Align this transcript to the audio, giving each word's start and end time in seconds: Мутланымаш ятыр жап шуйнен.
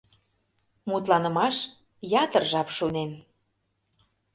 Мутланымаш 0.89 1.55
ятыр 2.23 2.43
жап 2.51 2.67
шуйнен. 2.75 3.11